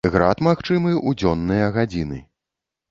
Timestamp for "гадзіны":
1.79-2.17